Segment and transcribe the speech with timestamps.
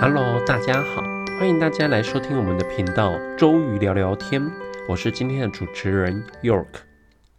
[0.00, 1.02] Hello，大家好，
[1.40, 4.40] 欢迎大家来收听我们的频道周瑜聊聊天，
[4.88, 6.68] 我是今天的主持人 York。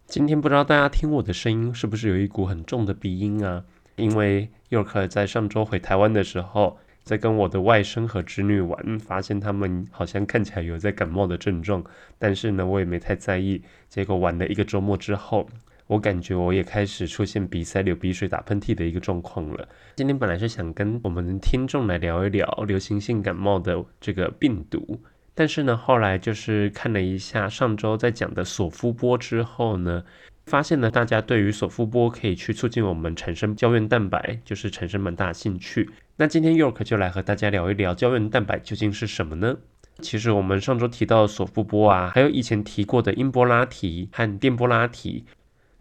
[0.06, 3.64] 今天不知道大家听我的声音是不是有一股很重的鼻音啊？
[3.96, 11.82] 因为 York 在上周回台湾的时候，在跟我的外甥和侄女玩，发现他们好像看起来有在感冒的症状，
[12.18, 13.62] 但是呢，我也没太在意。
[13.88, 15.48] 结果玩了一个周末之后，
[15.90, 19.68] 我感觉我也开始出现鼻塞、流鼻水、打喷嚏的一个状况了。
[19.96, 25.00] 今天本来是想跟我们听众来聊一聊流行性感冒的这个病毒，
[25.34, 30.04] 但是呢，后来就是看了一下上周在讲的索夫波之后呢，
[30.46, 35.90] 发现呢大家对于索夫波可以去促进我们产生胶原蛋白，就是产生蛮大兴趣。
[36.14, 39.56] 那今天 York 就来和大家聊一聊胶原蛋白究竟是什么呢？
[40.00, 45.24] 其实我们上周提到索夫波啊，还有以前提过的英波拉提和电波拉提。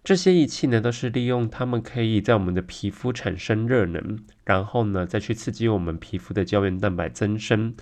[0.03, 7.75] 这些仪器呢，都是利用它们可以在我们的皮肤产生热能，然后呢再去刺激我们皮肤的胶原蛋白增生。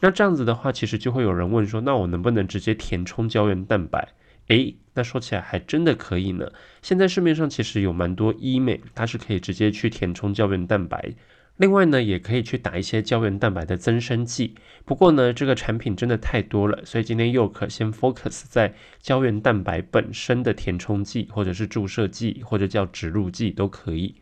[0.00, 4.08] 那这样子的话，其实就会有人问说，那我能不能直接填充胶原蛋白？
[4.48, 6.50] 诶，那说起来还真的可以呢。
[6.82, 11.14] 现在市面上其实有蛮多医美，它是可以直接去填充胶原蛋白。
[11.60, 14.54] 另外呢，也可以去打一些胶原蛋白的增生剂。
[14.86, 24.14] 不过呢，这个产品真的太多了，所以今天又可先 focus 在胶原蛋白本身的填充剂，或者是注射剂，或者叫植入剂都可以。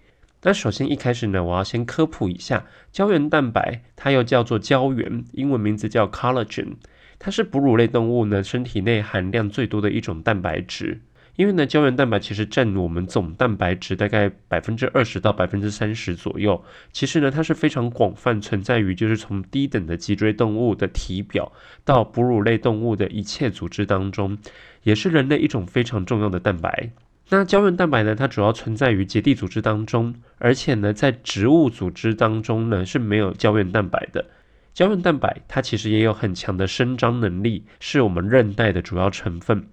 [0.42, 6.72] 那首先一开始呢，我要先科普一下胶原蛋白，它又叫做胶原，英文名字叫 collagen，
[7.20, 11.02] 它是哺乳类动物呢身体内含量最多的一种蛋白质。
[11.38, 16.60] 因为呢，胶原蛋白其实占我们总蛋白质大概百分之二十到百分之三十左右。
[16.92, 21.52] 其实呢，它是非常广泛存在于，就是从低等的脊椎动物的体表
[21.84, 24.36] 到哺乳类动物的一切组织当中，
[24.82, 26.90] 也是人类一种非常重要的蛋白。
[27.28, 34.26] 那胶原蛋白呢，它主要存在于结缔组织当中，而且呢，在植物组织当中呢是没有胶原蛋白的。
[34.74, 39.64] 胶原蛋白它其实也有很强的伸张能力，是我们韧带的主要成分。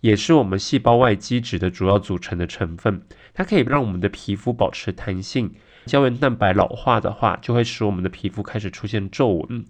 [0.00, 3.02] 也是我们细胞外基质的主要组成的成分，
[3.34, 5.52] 它可以让我们的皮肤保持弹性。
[5.86, 9.64] 胶原蛋白老化的话，就会使我们的皮肤开始出现皱纹。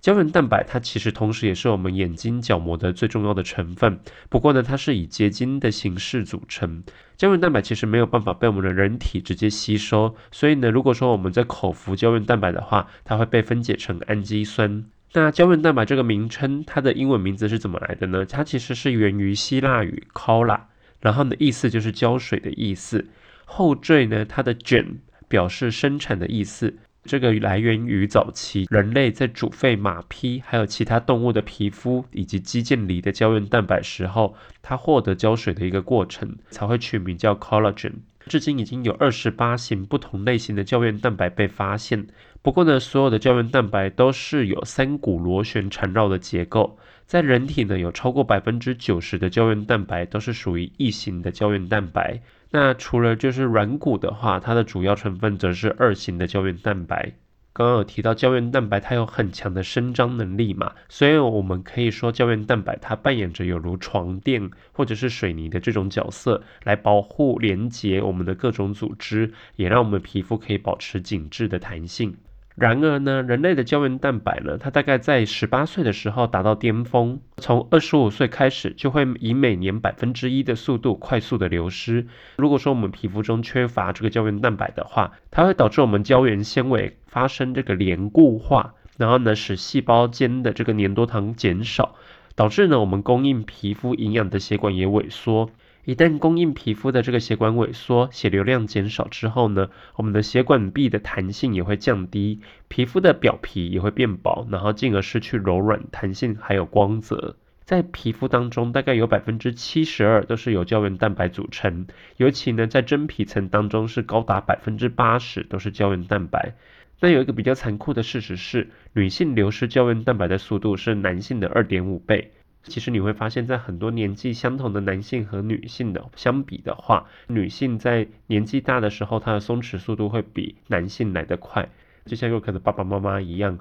[0.00, 6.82] 胶原蛋白它其实同时也是我们眼睛角膜的最重要的成分，不过呢，它是以结晶的形式组成。
[7.16, 14.84] 胶原蛋白其实没有办法被我们的人体直接吸收，所以呢，如果说我们在口服胶原蛋白的话，它会被分解成氨基酸。
[15.14, 18.24] 那胶原蛋白这个名称，它的英文名字是怎么来的呢？
[18.24, 20.60] 它其实是源于希腊语 “cola”，
[21.00, 23.06] 然后呢，意思就是胶水的意思。
[23.44, 26.78] 后缀呢，它的 “gen” 表示生产的意思。
[27.04, 37.94] 这个来源于早期人类在煮沸马匹还有其他动物的皮肤以及肌腱里的胶原蛋白时候，它获得胶水的一个过程，才会取名叫 collagen。
[38.26, 42.06] 至今已经有二十八型不同类型的胶原蛋白被发现。
[42.40, 46.78] 不过呢，所有的胶原蛋白都是有三股螺旋缠绕的结构。
[47.06, 52.20] 在人体呢，有超过百分之九十的胶原蛋白都是属于异型的胶原蛋白。
[52.50, 57.12] 那除了就是软骨的话，它的主要成分则是二型的胶原蛋白。
[57.54, 72.16] 刚刚有提到胶原蛋白，它有很强的伸张能力嘛，所以我们可以说胶原蛋白它扮演着有如床垫或者是水泥的这种角色，来保护连接我们的各种组织，也让我们皮肤可以保持紧致的弹性。
[72.54, 82.06] 然而呢，人类的胶原蛋白呢，它大概在十八岁的时候达到巅峰，从二十五岁开始就会以每年百分之一的速度快速的流失。
[82.36, 91.94] 如果说我们皮肤中缺乏这个胶原蛋白的话，它会导致我们胶原纤维发生这个连固化，然后呢，使细胞间的这个粘多糖减少，
[92.34, 95.50] 导致呢我们供应皮肤营养的血管也萎缩。
[95.84, 107.36] 一旦供应皮肤的这个血管萎缩，血流量减少之后呢，我们的血管壁的弹性也会降低，皮肤的表皮也会变薄，然后进而失去柔软、弹性还有光泽。
[107.64, 116.54] 在皮肤当中，大概有百分之七十二都是由胶原蛋白组成，尤其呢在真皮层当中是高达百分之八十都是胶原蛋白。
[117.02, 122.30] 那有一个比较残酷的事实是，女性流失胶原蛋白的速度是男性的二点五倍。
[122.62, 131.70] 其实你会发现在很多年纪相同的男性和女性的相比的话，女性在年纪大的时候，她的松弛速度会比男性来得快。
[132.06, 133.58] 就像有可能爸爸妈妈一样，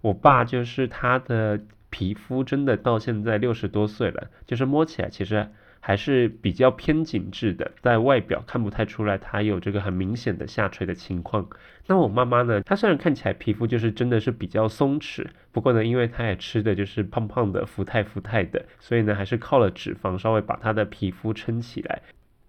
[0.00, 5.48] 我爸就是他的皮肤真的到现在六十多岁了，就是摸起来其实。
[5.80, 11.48] 还是比较偏紧致的，在外表看不太出来它有这个很明显的下垂的情况。
[11.86, 12.60] 那我妈妈呢？
[12.62, 22.02] 她虽然看起来皮肤就是真的是比较松弛，不过呢，因为她也吃的就是胖胖的、福态福态的，所以呢，还是靠了脂肪稍微把她的皮肤撑起来。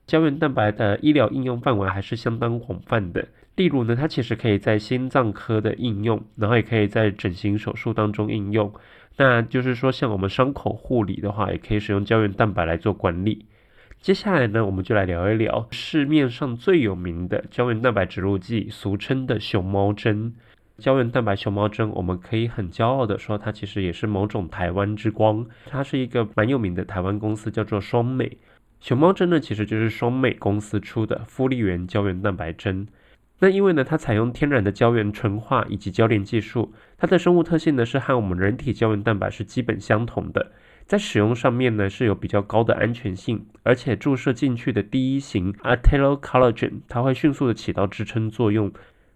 [0.05, 3.27] 胶原蛋白的医疗应用范围还是相当广泛的。
[3.55, 8.73] 例如呢，它其实可以在心脏科的应用，然后也可以在整形手术当中应用。
[9.19, 13.45] 那就是说，像我们伤口护理的话，也可以使用胶原蛋白来做管理。
[13.99, 20.33] 接下来呢，我们就来聊一聊市面上最有名的胶原蛋白植入剂，俗称的熊猫针。
[20.77, 25.45] 胶原蛋白熊猫针，我们可以很骄傲的说，它其实也是某种台湾之光。
[25.65, 28.37] 它是一个蛮有名的台湾公司，叫做双美。
[28.79, 32.87] 熊猫针呢，其实就是双美公司出的复利源胶原蛋白针。
[33.39, 40.51] 那因为呢，它采用天然的胶原纯化以及交联技术，它的生物特性呢是和我们人体胶原蛋白是基本相同的。
[40.85, 48.71] 在使用上面呢是有比较高的安全性，而且注射进去的第一型 a t e l o collagen 它会迅速的起到支撑作用。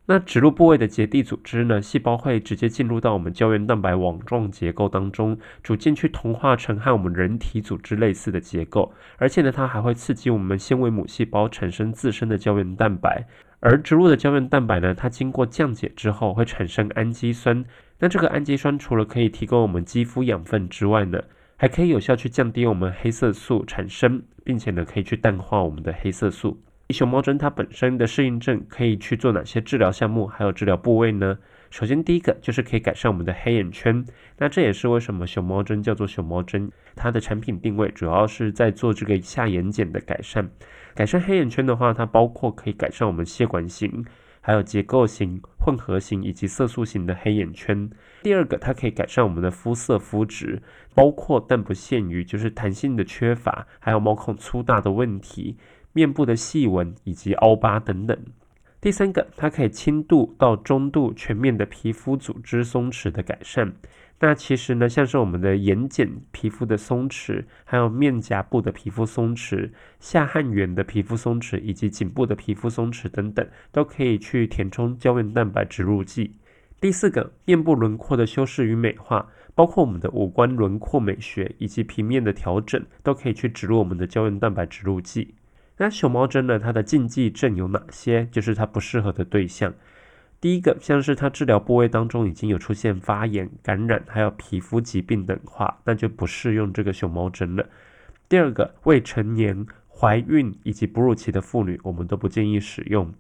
[0.06, 8.94] 那植入部位的结缔组织呢，细胞会直接进入到我们胶原蛋白网状结构当中，逐渐去同化成和我们人体组织类似的结构。
[9.18, 13.25] 而且呢，它还会刺激我们纤维母细胞产生自身的胶原蛋白。
[13.65, 17.63] 而植物的胶原蛋白呢，它经过降解之后会产生氨基酸。
[17.98, 21.21] 那这个氨基酸除了可以提供我们肌肤养分之外呢，
[21.56, 26.60] 还可以有效去降低我们黑色素产生，并且呢，可以去淡化我们的黑色素。
[26.89, 31.38] 熊猫针它本身的适应症可以去做哪些治疗项目，还有治疗部位呢？
[31.74, 34.06] 首先第一个就是可以改善我们的黑眼圈，
[34.38, 40.48] 那这也是为什么熊猫针叫做熊猫针，它的产品定位主要是在做这个下眼睑的改善。
[40.94, 44.06] 改善黑眼圈的话，它包括可以改善我们血管型。
[44.46, 47.90] 还有结构型、混合型以及色素型的黑眼圈。
[48.22, 50.62] 第二个，它可以改善我们的肤色、肤质，
[50.94, 55.58] 包括但不限于就是弹性的缺乏，还有毛孔粗大的问题、
[55.94, 58.16] 面部的细纹以及凹疤等等。
[58.84, 63.72] 第三个，它可以轻度到中度全面的皮肤组织松弛的改善。
[64.20, 69.72] 那其实呢，像是我们的眼睑皮肤的松弛，还有面颊部的皮肤松弛、
[70.02, 76.36] 下颌缘的皮肤松弛，以及颈部的皮肤松弛等等，都可以去填充胶原蛋白植入剂。
[76.82, 85.36] 第四个，面部轮廓的修饰与美化，包括我们的五官轮廓美学以及平面的调整，都可以去植入我们的胶原蛋白植入剂。
[85.84, 88.26] 那熊猫针呢，它的禁忌症有哪些？
[88.32, 89.74] 就是它不适合的对象。
[90.40, 97.68] 第一个像是它治疗部位当中已经有出现发炎、感染，还有皮肤疾病等话，那就不适用这个熊猫针了。
[98.30, 103.14] 第二个，未成年、怀孕以及哺乳期的妇女，我们都不建议使用。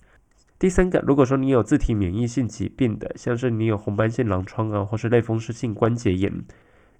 [0.57, 6.31] 第三个，如果说你有自体免疫性疾病的，像是你有红斑性狼疮啊，或是类风湿性关节炎，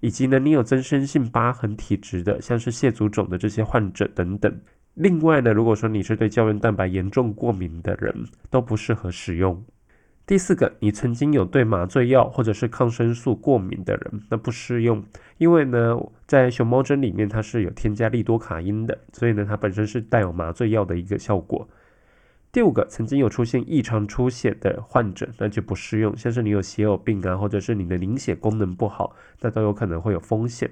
[0.02, 4.60] 以及呢你有增生性疤痕体质的，像是蟹足肿的这些患者等等。
[4.96, 9.64] 另外呢，如果说你是对胶原蛋白严重过敏的人，都不适合使用。
[10.26, 15.04] 第四个，你曾经有对麻醉药或者是抗生素过敏的人，那不适用，
[15.38, 15.98] 因为呢，
[16.28, 21.68] 在熊猫针里面它是有添加利多卡因的，所以呢，它本身是带有麻醉药的一个效果。
[22.52, 30.70] 第五个，曾经有出现异常出血的患者，那就不适用，像是你有血友病啊，或者是你的凝血功能不好，那都有可能会有风险。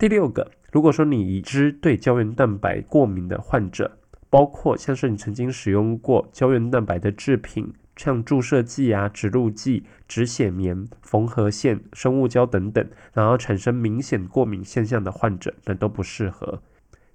[0.00, 3.98] 第六个，如果说你已知对胶原蛋白过敏的患者，
[4.30, 7.74] 包括像是你曾经使用过胶原蛋白的制品。
[7.96, 16.62] 像注射剂啊、植入剂、止血棉、缝合线、生物胶等等，然后产生明显过敏现象的患者，那都不适合。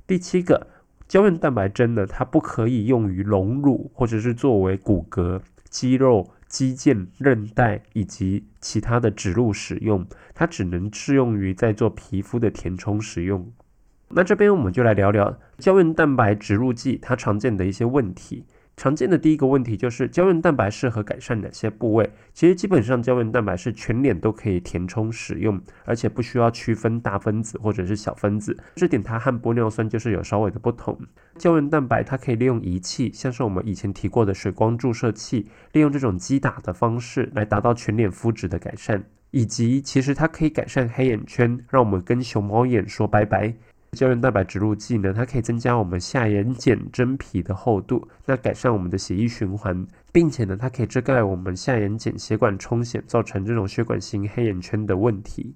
[0.06, 0.68] 第七个，
[1.08, 13.52] 胶原蛋白针呢，它不可以用于隆乳或者是作为骨骼、肌肉、肌腱、韧带以及其他的植入使用，它只能适用于在做皮肤的填充使用。
[14.12, 18.46] 那这边我们就来聊聊胶原蛋白植入剂它常见的一些问题。
[18.77, 22.10] 常见的第一个问题就是胶原蛋白适合改善哪些部位？
[22.34, 28.58] 其实基本上胶原蛋白是全脸都可以填充使用，而且不需要区分大分子或者是小分子。
[28.75, 30.98] 这点它和玻尿酸就是有稍微的不同。
[31.38, 43.53] 胶原蛋白它可以利用仪器，像是我们以前提过的水光注射器，利用这种击打的方式来达到全脸肤质的改善，以及其实它可以改善黑眼圈，让我们跟熊猫眼说拜拜。
[43.96, 55.56] 胶原蛋白植入剂呢，它可以增加我们下眼睑真皮的厚度，那改善我们的血液循环，并且呢，它可以遮盖我们下眼睑血管充血造成这种血管型黑眼圈的问题。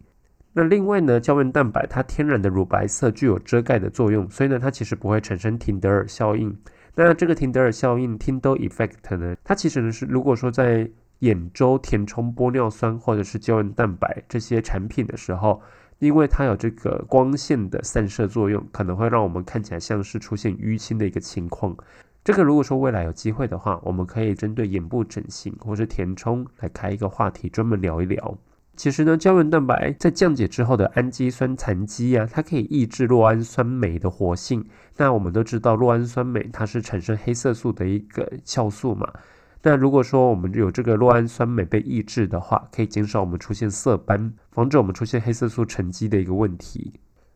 [0.53, 6.57] 那另外呢，胶原蛋白它天然的乳白色具有遮盖的作用，所以呢，它其实不会产生廷德尔效应。
[6.95, 15.61] 那这个廷德尔效应 （Tin Doll Effect） 呢，它其实呢是如果说在眼周填充玻尿酸或者是胶原蛋白这些产品的时候。
[15.99, 21.75] 因为它有这个光线的散射作用，可能会让我们看起来像是出现淤青的一个情况。
[22.23, 28.37] 这个如果说未来有机会的话，我们可以针对眼部整形或是填充来开一个话题，专门聊一聊。
[28.75, 34.65] 其实呢，胶原蛋白在降解之后的氨基酸残基啊，它可以抑制酪氨酸酶的活性。
[34.95, 39.11] 那我们都知道，酪氨酸酶它是产生黑色素的一个酵素嘛。
[39.61, 46.93] 那如果说我们有这个酪氨酸酶被抑制的话，可以减少我们出现色斑，防止我们出现黑色素沉积的一个问题。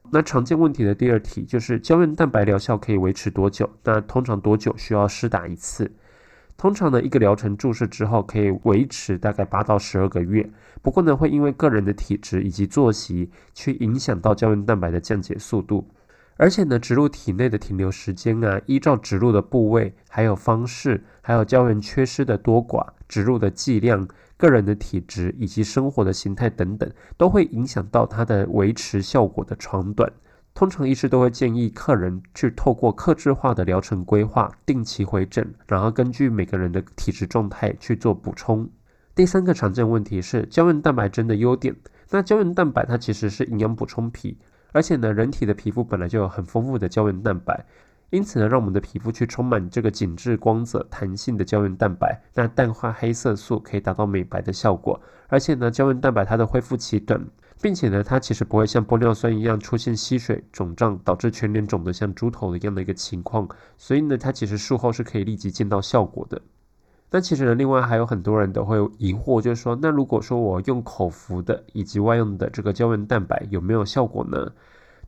[0.09, 3.69] 那常见问题的第二题就是胶原蛋白疗效可以维持多久？
[3.83, 5.91] 那通常多久需要施打一次？
[6.55, 10.49] 通常呢，一个疗程注射之后可以维持大概八到十二个月。
[10.81, 15.89] 不过呢，会因为个人的体质以及作息去影响到胶原蛋白的降解速度。
[16.35, 30.11] 而且呢，植入体内的停留时间啊，依照植入的部位、还有方式、还有胶原缺失的多寡、植入的剂量、个人的体质以及生活的形态等等，都会影响到它的维持效果的长短。
[30.55, 38.69] 通常医师都会建议客人去透过克制化的疗程规划，定期回诊，然后根据每个人的体质状态去做补充。
[39.15, 41.75] 第三个常见问题是胶原蛋白针的优点。
[42.09, 44.35] 那胶原蛋白它其实是营养补充品。
[44.73, 47.65] 而且呢，人体的皮肤本来就有很丰富的胶原蛋白，
[48.09, 54.99] 因此呢，让我们的皮肤去充满这个紧致、光泽、弹性的胶原蛋白，那淡化黑色素可以达到美白的效果。
[55.29, 57.23] 而且呢，胶原蛋白它的恢复期短，
[57.61, 63.47] 并且呢，它其实不会像玻尿酸一样出现吸水、肿胀，导致全脸肿得像猪头一样的一个情况。
[63.77, 66.41] 所以呢，它其实术后是可以立即见到效果的。
[67.15, 74.51] 那其实呢，另外还有很多人都会疑惑，就是说，那如果说我用口服的以及外用的这个胶原蛋白有没有效果呢？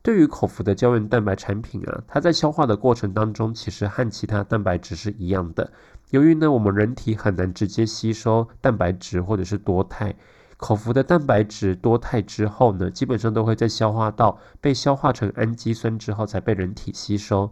[0.02, 5.68] 对于口服的胶原蛋白产品啊，它在消化的过程当中，其实和其他蛋白质是一样的。
[6.10, 10.14] 由于呢，我们人体很难直接吸收蛋白质或者是多肽，
[10.58, 17.50] 口服的蛋白质多肽之后呢，基本上都会在消化道被消化成氨基酸之后才被人体吸收。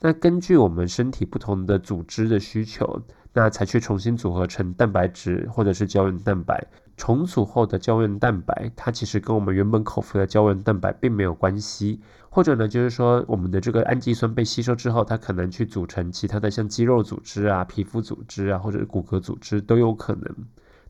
[0.00, 3.00] 那根据我们身体不同的组织的需求。
[3.32, 12.00] 那才去重新组合成蛋白质或者是胶原蛋白重组后的胶原蛋白，它其实跟我们原本口服的胶原蛋白并没有关系。
[12.28, 20.34] 或者呢，就是说我们的这个氨基酸被吸收之后，它可能去组成其他的像肌肉组织啊、皮肤组织啊，或者是骨骼组织都有可能。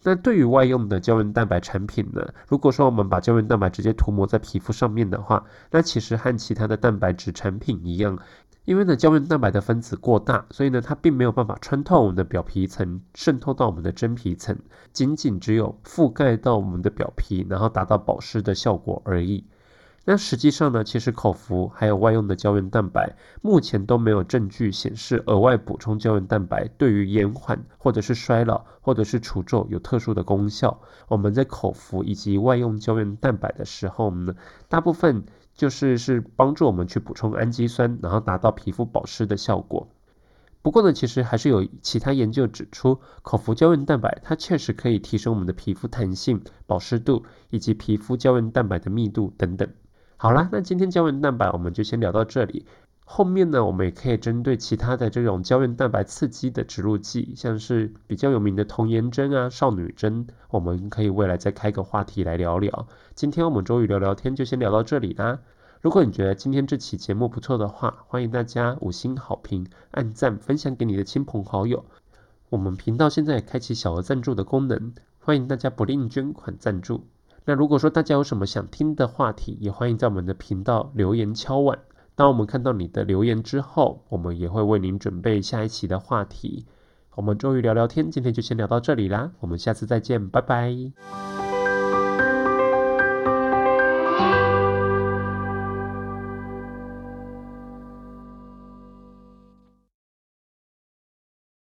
[0.05, 8.19] 那对于外用的胶原蛋白产品呢，如果说我们把胶原蛋白直接涂抹在皮肤上面的话，那其实和其他的蛋白质产品一样。
[8.65, 14.57] 因为呢，胶原蛋白的分子过大，所以呢，它并没有办法穿透我们的表皮层，渗透到我们的真皮层，
[14.93, 19.45] 仅仅只有覆盖到我们的表皮，然后达到保湿的效果而已。
[20.05, 30.81] 那实际上呢，其实口服还有外用的胶原蛋白，目前都没有证据显示额外补充胶原蛋白对于延缓或者是衰老或者是除皱有特殊的功效。
[31.09, 34.37] 我们在口服以及外用胶原蛋白的时候呢，
[34.69, 35.25] 大部分。
[35.55, 39.89] 就是是帮助我们去补充氨基酸，然后达到皮肤保湿的效果。
[40.63, 49.69] 不过呢，其实还是有其他研究指出，口服胶原蛋白它确实可以提升我们的皮肤弹性、保湿度以及皮肤胶原蛋白的密度等等。
[50.17, 52.65] 好啦，那今天胶原蛋白我们就先聊到这里。
[53.15, 62.89] 后面呢，我们也可以针对其他的这种胶原蛋白刺激的植入剂，像是比较有名的童颜针啊、少女针，我们可以未来再开个话题来聊聊。
[63.15, 65.39] 今天我们周瑜聊聊天就先聊到这里啦。
[65.83, 71.85] 如果你觉得今天这期节目不错的话，欢迎大家五星好评、按赞、分享给你的亲朋好友。
[72.49, 77.05] 我们频道现在开启小额赞助的功能，欢迎大家不吝捐款赞助。
[77.45, 81.79] 那如果说大家有什么想听的话题，也欢迎在我们的频道留言敲碗。
[82.15, 86.67] 当我们看到你的留言之后，我们也会为您准备下一期的话题。
[87.15, 91.42] 我们终于聊聊天，今天就先聊到这里啦，我们下次再见，拜拜。